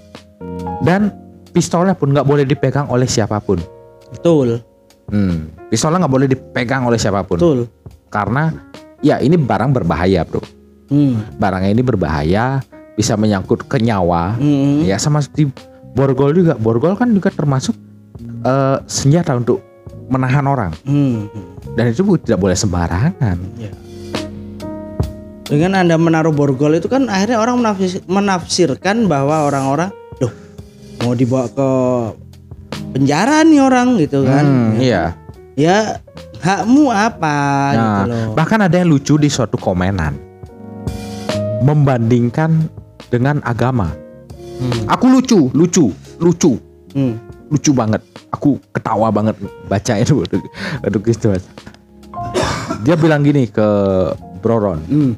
[0.80, 1.08] Dan
[1.50, 3.56] pistolnya pun nggak boleh dipegang oleh siapa pun.
[4.06, 4.60] betul
[5.06, 7.36] Hmm, pistolnya nggak boleh dipegang oleh siapa pun.
[7.36, 7.58] betul
[8.08, 8.54] karena
[8.98, 10.40] ya ini barang berbahaya bro
[10.84, 11.24] Hmm.
[11.34, 12.60] barangnya ini berbahaya
[12.92, 14.80] bisa menyangkut ke nyawa Hmm.
[14.80, 15.50] ya sama seperti
[15.92, 17.74] borgol juga borgol kan juga termasuk
[18.40, 19.60] eh, senjata untuk
[20.06, 21.28] menahan orang Hmm.
[21.72, 23.72] dan itu tidak boleh sembarangan Ya.
[25.44, 30.32] Dengan Anda menaruh borgol itu kan akhirnya orang menafsir- menafsirkan bahwa orang-orang, loh,
[30.98, 31.68] mau dibawa ke
[32.94, 34.44] penjara nih orang gitu kan.
[34.44, 35.18] Hmm, iya
[35.54, 36.02] Ya,
[36.42, 37.38] hakmu apa
[37.72, 38.34] gitu Nah, loh.
[38.34, 40.18] bahkan ada yang lucu di suatu komenan
[41.62, 42.68] membandingkan
[43.08, 43.94] dengan agama
[44.54, 44.86] Hmm.
[44.86, 46.54] aku lucu lucu lucu
[46.90, 47.18] Hmm.
[47.48, 47.98] lucu banget
[48.30, 49.34] aku ketawa banget
[49.66, 50.22] baca itu
[50.84, 51.34] aduh, gitu
[52.82, 53.66] dia bilang gini ke
[54.38, 55.12] Broron Hmm.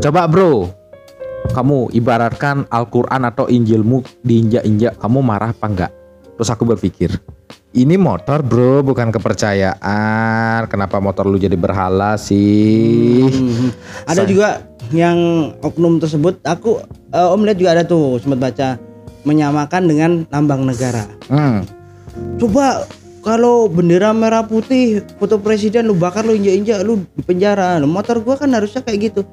[0.00, 0.68] coba bro
[1.52, 5.92] kamu ibaratkan Al-Quran atau Injilmu diinjak-injak kamu marah apa enggak
[6.34, 7.14] terus aku berpikir
[7.74, 13.70] ini motor bro bukan kepercayaan kenapa motor lu jadi berhala sih Hmm.
[14.04, 14.48] Ada Saya- juga
[14.92, 15.18] yang
[15.64, 16.78] oknum tersebut, aku
[17.10, 18.68] eh, Om lihat juga ada tuh sempat baca
[19.24, 21.08] menyamakan dengan lambang negara.
[21.32, 21.64] Hmm.
[22.36, 22.84] Coba
[23.24, 27.80] kalau bendera merah putih foto presiden lu bakar lu injak-injak lu di penjara.
[27.80, 29.24] Lu motor gua kan harusnya kayak gitu.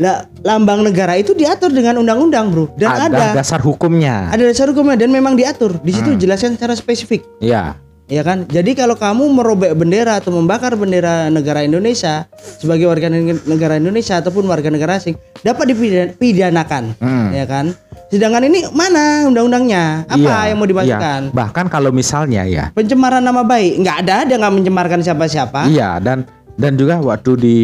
[0.00, 2.72] Lah lambang negara itu diatur dengan undang-undang, Bro.
[2.74, 5.76] Dan ada, ada dasar hukumnya ada dasar hukumnya dan memang diatur.
[5.78, 6.18] Di situ Hmm.
[6.18, 7.20] jelaskan secara spesifik.
[7.38, 7.76] ya
[8.10, 8.42] Ya kan?
[8.42, 12.26] Jadi kalau kamu merobek bendera atau membakar bendera negara Indonesia
[12.58, 17.30] sebagai warga neg- negara Indonesia ataupun warga negara asing dapat dipidanakan, Hmm.
[17.30, 17.70] ya kan?
[18.08, 20.02] Sedangkan ini mana undang-undangnya?
[20.04, 21.20] Apa Iya, yang mau dimasukkan?
[21.22, 21.32] iya.
[21.32, 25.70] bahkan kalau misalnya ya Pencemaran nama baik, nggak ada dia nggak mencemarkan siapa-siapa.
[25.70, 26.26] Iya dan
[26.58, 27.56] dan juga waktu di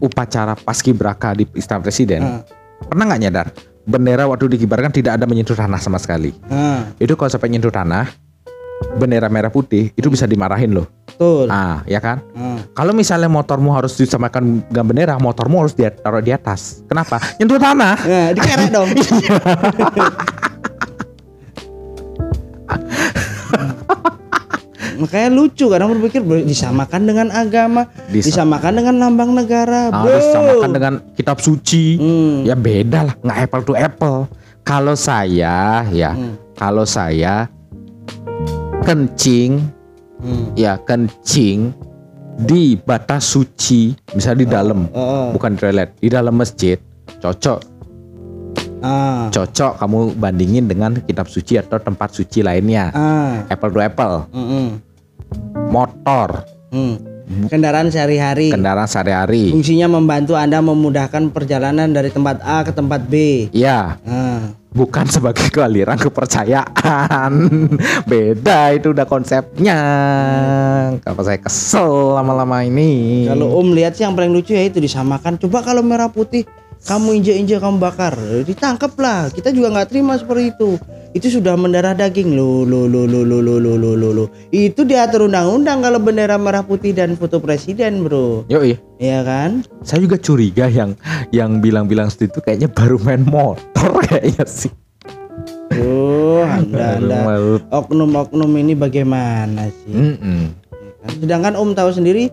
[0.00, 2.42] upacara paskibraka di Istana Presiden Ah.
[2.82, 3.46] pernah nggak nyadar
[3.84, 6.32] bendera waktu dikibarkan tidak ada menyentuh tanah sama sekali.
[6.46, 8.08] Ah, Itu kalau sampai nyentuh tanah
[8.96, 10.88] bendera merah putih itu bisa dimarahin loh.
[11.04, 11.52] betul.
[11.52, 12.24] Ah ya kan?
[12.32, 12.56] Ah.
[12.72, 16.80] Kalau misalnya motormu harus disamakan dengan bendera, motormu harus dia taruh di atas.
[16.88, 17.20] Kenapa?
[17.36, 17.96] Nyentuh tanah.
[18.00, 18.88] Nah, dikerek dong.
[25.00, 30.12] Makanya lucu karena berpikir bro, disamakan dengan agama, Disa- disamakan dengan lambang negara, bro.
[30.12, 31.96] harus disamakan dengan kitab suci.
[31.96, 32.36] Hmm.
[32.44, 34.18] Ya beda lah, nggak apple to apple.
[34.60, 36.36] Kalau saya ya, Hmm.
[36.52, 37.48] kalau saya
[38.84, 39.64] kencing
[40.20, 40.52] Hmm.
[40.52, 41.72] ya kencing
[42.36, 45.26] di batas suci, misalnya di dalam, Oh, oh.
[45.32, 46.76] bukan toilet, di dalam masjid,
[47.20, 47.60] cocok,
[48.80, 49.28] Ah.
[49.28, 53.44] cocok kamu bandingin dengan kitab suci atau tempat suci lainnya, Ah.
[53.46, 54.80] apple to apple, Mm-mm.
[55.70, 56.98] Motor, Hmm.
[57.46, 58.50] Kendaraan sehari-hari.
[58.50, 63.46] kendaraan sehari-hari, Fungsinya membantu Anda memudahkan perjalanan dari tempat A ke tempat B.
[63.50, 64.50] ya Ah.
[64.70, 67.32] bukan sebagai kealiran kepercayaan,
[68.10, 69.78] beda itu udah konsepnya.
[71.00, 73.26] Apa saya kesel lama-lama ini?
[73.26, 75.38] Kalau Om lihat sih yang paling lucu ya itu disamakan.
[75.38, 76.46] Coba kalau merah putih
[76.80, 79.28] kamu injek-injek kamu bakar, ditangkap lah.
[79.28, 80.78] Kita juga nggak terima seperti itu.
[81.10, 84.24] Itu sudah mendarah daging lo lo lo lo lo lo lo lo lo lo.
[84.54, 88.46] Itu diatur undang-undang kalau bendera merah putih dan foto presiden, Bro.
[88.46, 88.78] Yoi.
[89.02, 89.66] Iya kan?
[89.82, 90.94] Saya juga curiga yang
[91.34, 94.70] yang bilang-bilang itu kayaknya baru main motor kayaknya sih.
[95.80, 97.18] Oh, Anda Anda
[97.70, 99.94] oknum-oknum ini bagaimana sih?
[99.94, 100.40] Mm-mm.
[101.02, 101.10] kan?
[101.18, 102.30] Sedangkan Om tahu sendiri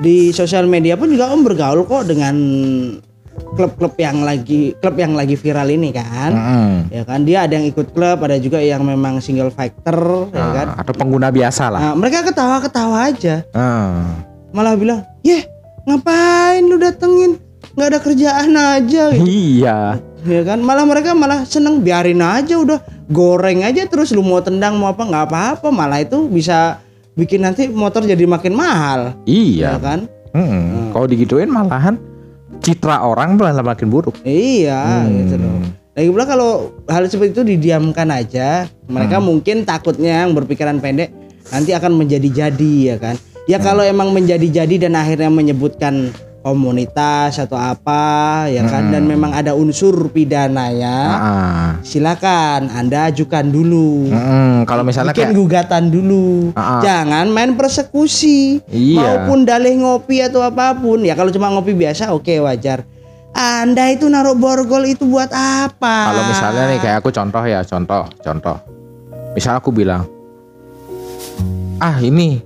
[0.00, 2.36] di sosial media pun juga Om bergaul kok dengan
[3.56, 6.30] klub-klub yang lagi klub yang lagi viral ini kan.
[6.30, 6.72] Mm-mm.
[6.92, 9.96] Ya kan dia ada yang ikut klub, ada juga yang memang single fighter
[10.30, 10.66] ya Ah, kan.
[10.78, 11.80] atau pengguna biasa lah.
[11.80, 13.42] Nah, mereka ketawa-ketawa aja.
[13.50, 14.04] Ah.
[14.52, 15.42] Malah bilang, "Yeh,
[15.84, 17.40] ngapain lu datengin?
[17.72, 19.24] nggak ada kerjaan aja." gitu.
[19.26, 19.98] Iya.
[20.26, 20.58] Ya kan?
[20.60, 25.02] Malah mereka malah seneng biarin aja udah goreng aja terus lu mau tendang mau apa
[25.02, 26.82] nggak apa-apa, malah itu bisa
[27.14, 29.14] bikin nanti motor jadi makin mahal.
[29.24, 29.76] Iya.
[29.76, 30.00] Ya kan?
[30.34, 30.92] Mm-mm.
[30.92, 31.96] Kalau digituin malahan
[32.66, 34.18] citra orang malah makin buruk.
[34.26, 35.22] Iya, Hmm.
[35.22, 35.62] gitu loh.
[35.94, 36.50] Lagi pula kalau
[36.90, 39.30] hal seperti itu didiamkan aja, mereka Hmm.
[39.30, 41.14] mungkin takutnya yang berpikiran pendek
[41.54, 43.14] nanti akan menjadi-jadi ya kan.
[43.46, 43.64] Ya Hmm.
[43.70, 46.10] kalau emang menjadi-jadi dan akhirnya menyebutkan
[46.46, 48.92] komunitas atau apa ya kan Hmm.
[48.94, 51.70] dan memang ada unsur pidananya, Ah.
[51.82, 54.14] silakan Anda ajukan dulu.
[54.14, 54.62] Mm-mm.
[54.62, 56.54] Kalau misalnya Bikin kayak gugatan dulu.
[56.54, 56.78] Ah.
[56.78, 58.62] Jangan main persekusi.
[58.70, 59.26] Iya.
[59.26, 61.02] Maupun dalih ngopi atau apa pun.
[61.02, 62.86] Ya kalau cuma ngopi biasa oke wajar.
[63.34, 66.08] Anda itu naruh borgol itu buat apa?
[66.08, 68.56] kalau misalnya nih kayak aku contoh ya, contoh, contoh.
[69.36, 70.08] Misal aku bilang,
[71.76, 72.40] ah ini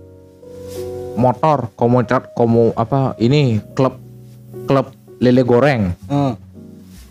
[1.21, 4.01] motor komunitas komu apa ini klub
[4.65, 4.89] klub
[5.21, 6.33] lele goreng Oh,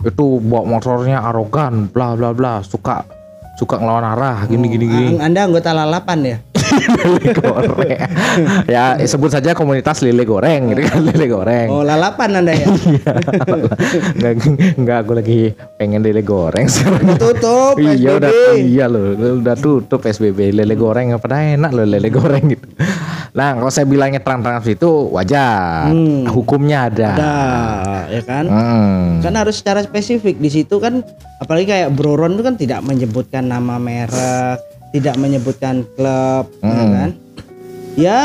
[0.02, 3.06] itu bawa motornya arogan bla bla bla suka
[3.54, 6.38] suka ngelawan arah gini gini gini Ang- Anda anggota lalapan ya?
[7.04, 8.00] lele goreng.
[8.74, 11.68] ya sebut saja komunitas lele goreng gitu kan lele goreng.
[11.68, 12.68] Oh lalapan anda ya.
[14.16, 14.34] Enggak
[14.78, 15.40] enggak aku lagi
[15.76, 17.18] pengen lele goreng sekarang.
[17.18, 22.44] Tutup Iya udah iya loh udah tutup PSBB lele goreng apa enak loh lele goreng
[22.48, 22.66] gitu.
[23.30, 26.26] Nah kalau saya bilangnya terang-terang itu wajar Hmm.
[26.26, 27.10] hukumnya ada.
[27.14, 27.36] Ada
[28.10, 28.46] ya kan.
[28.46, 29.06] Hmm.
[29.22, 31.06] Kan harus secara spesifik di situ kan
[31.38, 34.58] apalagi kayak Broron itu kan tidak menyebutkan nama merek,
[34.92, 36.92] tidak menyebutkan klub ya Hmm.
[36.92, 37.10] kan.
[37.94, 38.20] Ya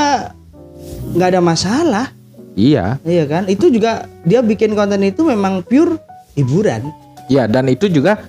[1.12, 2.06] nggak ada masalah.
[2.54, 3.44] Iya Iya kan?
[3.46, 5.98] Itu juga dia bikin konten itu memang pure
[6.32, 6.86] hiburan.
[7.24, 8.20] iya dan itu juga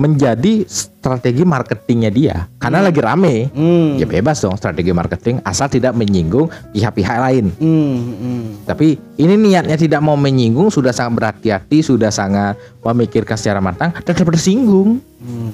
[0.00, 3.52] menjadi strategi marketingnya dia karena lagi rame.
[3.52, 4.00] Hmm.
[4.00, 7.52] Ya bebas dong strategi marketing asal tidak menyinggung pihak-pihak lain.
[7.60, 8.42] Hmm, hmm.
[8.64, 14.14] Tapi ini niatnya tidak mau menyinggung sudah sangat berhati-hati, sudah sangat memikirkan secara matang dan
[14.16, 15.04] tersinggung.
[15.20, 15.52] Hmm.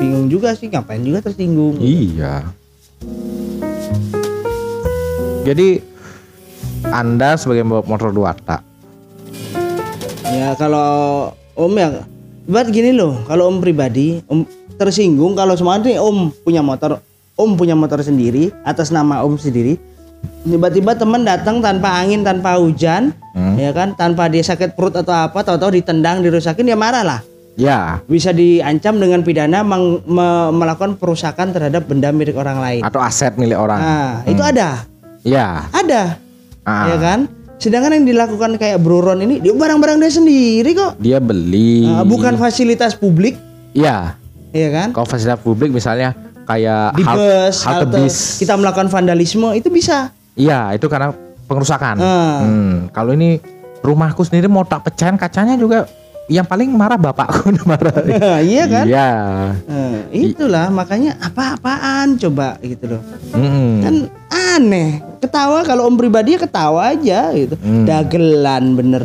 [0.00, 1.76] Bingung juga sih ngapain juga tersinggung.
[1.76, 2.48] Iya.
[5.44, 5.84] Jadi
[6.88, 8.64] Anda sebagai motor dua tak.
[10.32, 12.08] Ya kalau Om ya
[12.44, 14.42] buat gini loh, kalau Om pribadi Om
[14.74, 16.98] tersinggung kalau semuanya nih Om punya motor,
[17.34, 19.78] Om punya motor sendiri atas nama Om sendiri.
[20.42, 23.56] Tiba-tiba teman datang tanpa angin, tanpa hujan, Hmm.
[23.56, 27.20] ya kan, tanpa dia sakit perut atau apa, tahu-tahu ditendang, dirusakin dia marah lah.
[27.52, 32.82] Ya, Bisa diancam dengan pidana meng- me- melakukan perusakan terhadap benda milik orang lain.
[32.82, 33.76] atau aset milik orang.
[33.76, 34.82] Nah, itu ada.
[35.22, 35.68] Ya.
[35.68, 36.16] Ada.
[36.62, 36.86] Ah.
[36.88, 37.18] Ya kan?
[37.62, 40.98] Sedangkan yang dilakukan kayak Broron ini dia barang-barang dia sendiri kok.
[40.98, 41.86] Dia beli.
[41.86, 43.38] Uh, bukan fasilitas publik,
[43.70, 44.18] Iya.
[44.50, 44.90] ya kan?
[44.90, 46.10] Kalau fasilitas publik misalnya
[46.42, 48.42] kayak Di hal- bus, halte halte, bis.
[48.42, 50.10] kita melakukan vandalisme itu bisa.
[50.34, 51.14] Iya, itu karena
[51.46, 52.02] pengerusakan.
[52.02, 52.42] Ah.
[52.42, 53.38] Hmm, kalau ini
[53.78, 55.86] rumahku sendiri mau tak pecahin kacanya juga
[56.30, 57.94] yang paling marah bapakku marah.
[58.46, 58.84] iya kan?
[58.86, 59.10] Iya.
[59.66, 63.02] Eh, itulah makanya apa-apaan coba gitu loh.
[63.34, 63.70] Mm-mm.
[63.82, 63.94] Kan
[64.30, 65.02] aneh.
[65.18, 67.54] Ketawa kalau om pribadi ya ketawa aja gitu.
[67.58, 67.86] Hmm.
[67.86, 69.02] Dagelan bener.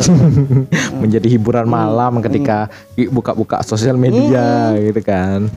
[1.01, 2.69] Menjadi hiburan malam ketika
[3.13, 5.49] buka-buka sosial media gitu kan.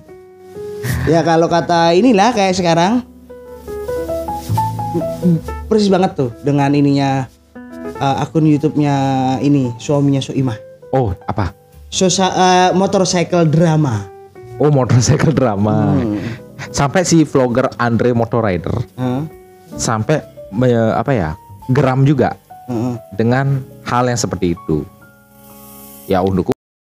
[1.05, 3.05] ya kalau kata inilah kayak sekarang
[5.69, 7.29] persis banget tuh dengan ininya
[8.01, 8.97] eh, akun YouTube-nya
[9.45, 10.70] ini suaminya Soimah.
[10.91, 11.55] Oh, apa?
[11.87, 14.07] Sosa, eh, motorcycle drama.
[14.59, 15.95] Oh, motorcycle drama.
[15.97, 16.19] Hmm.
[16.71, 19.25] Sampai si vlogger Andre Motorrider Hah?
[19.73, 21.31] sampai me- apa ya?
[21.71, 22.35] geram juga
[22.67, 22.95] Heeh.
[23.15, 24.83] dengan hal yang seperti itu.
[26.05, 26.51] Ya untukku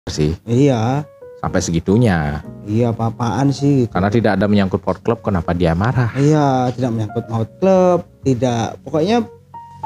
[0.07, 1.01] sih Iya,
[1.38, 2.45] sampai segitunya.
[2.63, 3.91] iya apa-apaan sih gitu.
[3.91, 6.13] Karena tidak ada menyangkut port club, kenapa dia marah?
[6.13, 9.25] Iya, tidak menyangkut maut klub, tidak pokoknya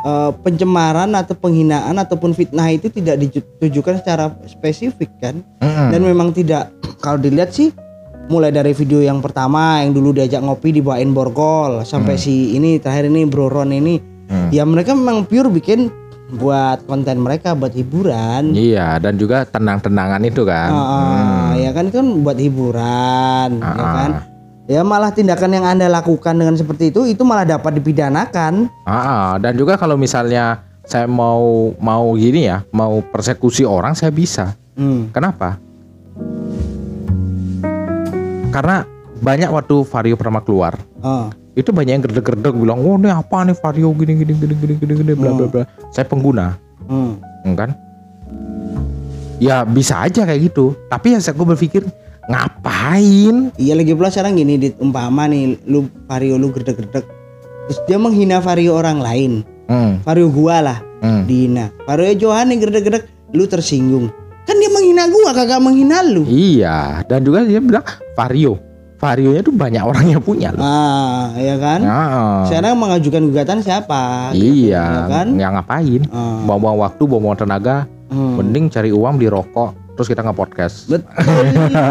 [0.02, 5.42] eh, pencemaran atau penghinaan ataupun fitnah itu tidak ditujukan secara spesifik kan.
[5.60, 5.90] Mm-mm.
[5.90, 7.74] Dan memang tidak kalau dilihat sih
[8.30, 13.12] mulai dari video yang pertama yang dulu diajak ngopi dibawain borgol sampai si ini terakhir
[13.12, 14.00] ini Bro Ron ini
[14.32, 14.48] Hmm.
[14.48, 15.92] ya mereka memang pure bikin
[16.40, 18.56] buat konten mereka buat hiburan.
[18.56, 20.72] Iya, dan juga tenang-tenangan itu kan.
[20.72, 24.12] Ah, ah, ya kan itu kan buat hiburan, ya Ah, kan.
[24.72, 28.72] Ya malah tindakan yang anda lakukan dengan seperti itu itu malah dapat dipidanakan.
[28.88, 29.32] Ah, ah.
[29.36, 34.56] dan juga kalau misalnya saya mau mau gini ya, mau persekusi orang saya bisa.
[34.80, 35.12] Hmm.
[35.12, 35.60] Kenapa?
[38.56, 38.88] Karena
[39.20, 43.60] banyak waktu Vario pertama keluar, Ah, itu banyak yang gerdeg-gerdeg bilang, "Oh, ini apa nih
[43.60, 46.56] Vario gini gini gini gini gini gini bla bla bla." Saya pengguna,
[46.88, 47.12] hmm.
[47.44, 47.76] hmm, kan?
[49.36, 50.80] Ya bisa aja kayak gitu.
[50.88, 51.84] Tapi ya saya gue berpikir
[52.32, 53.52] ngapain?
[53.60, 57.04] Iya lagi pula sekarang gini di umpama nih lu Vario lu gerdek-gerdek
[57.67, 59.32] terus dia menghina Vario orang lain.
[59.67, 61.28] Hmm, Vario gua lah hmm.
[61.28, 61.65] dihina.
[61.84, 63.04] Vario Johan nih gerdek-gerdek
[63.36, 64.08] lu tersinggung.
[64.48, 66.24] Kan dia menghina gua kagak menghina lu.
[66.26, 67.84] Iya, dan juga dia bilang
[68.15, 68.72] Vario.
[69.02, 70.62] Varionya tuh banyak orang yang punya loh.
[70.62, 71.82] Ah, ya kan?
[71.82, 74.30] Ah, Sekarang mengajukan gugatan siapa?
[74.38, 75.28] Gitu, iya, ya kan?
[75.41, 76.06] yang ngapain?
[76.13, 78.38] Ah, Buang-buang waktu, buang-buang tenaga, hmm.
[78.38, 80.88] mending cari uang beli rokok, terus kita nge-podcast.
[80.88, 81.46] Betul.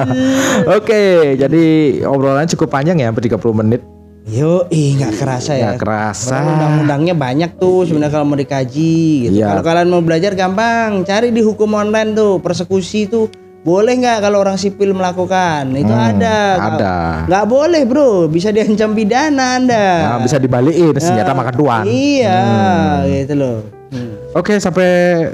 [0.78, 1.02] Oke,
[1.36, 1.64] jadi
[2.04, 3.82] obrolan cukup panjang ya, hampir 30 menit.
[4.28, 5.72] Yo, ih nggak kerasa ya.
[5.72, 6.36] Nggak kerasa.
[6.44, 8.94] Undang-undangnya banyak tuh sebenarnya kalau mau dikaji
[9.26, 9.40] gitu.
[9.40, 9.50] Iya.
[9.50, 14.44] Kalau kalian mau belajar gampang, cari di hukum online tuh persekusi tuh boleh nggak kalau
[14.44, 15.72] orang sipil melakukan?
[15.72, 16.38] Itu Hmm, ada.
[16.56, 16.94] ada.
[17.26, 19.86] Nggak boleh bro, bisa diancam pidana anda.
[20.04, 21.82] Nah, bisa dibalikin senjata makan tuan.
[21.88, 22.40] Iya,
[23.08, 23.58] gitu loh.
[23.88, 24.19] Hmm.
[24.30, 24.86] Oke, sampai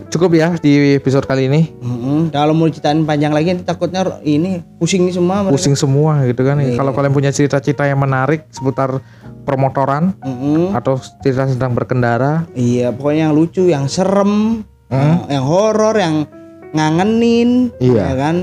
[0.08, 1.68] cukup ya di episode kali ini.
[1.84, 2.32] Mm-mm.
[2.32, 5.44] Kalau mau ceritain panjang lagi nanti takutnya ini pusing nih semua.
[5.44, 5.52] mereka.
[5.52, 6.56] Pusing semua gitu kan.
[6.56, 6.80] Iya.
[6.80, 9.04] Kalau kalian punya cerita-cerita yang menarik seputar
[9.44, 10.72] permotoran Mm-mm.
[10.72, 15.28] atau cerita tentang berkendara, Iya, pokoknya yang lucu, yang serem, Hmm.
[15.28, 16.24] yang horor, yang
[16.72, 18.00] ngangenin, Iya.
[18.00, 18.36] ya kan?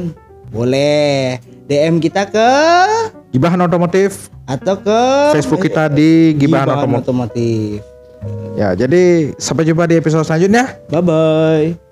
[0.53, 2.49] Boleh DM kita ke
[3.33, 4.99] Gibahan Otomotif atau ke
[5.33, 7.01] Facebook kita di Gibahan Gibahan Otomotif.
[7.09, 7.92] Otomotif.
[8.53, 10.77] Ya, jadi sampai jumpa di episode selanjutnya.
[10.89, 11.82] Bye bye.